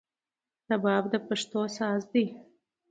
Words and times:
رباب 0.69 1.03
د 1.11 1.15
پښتو 1.27 1.61
ساز 1.77 2.01
دی 2.11 2.25